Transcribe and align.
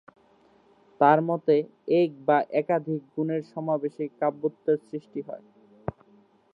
তাঁর 1.01 1.19
মতে, 1.29 1.55
এক 1.99 2.09
বা 2.27 2.37
একাধিক 2.53 3.01
গুণের 3.13 3.41
সমাবেশেই 3.51 4.09
কাব্যত্বের 4.19 4.77
সৃষ্টি 4.87 5.19
হয়। 5.27 5.45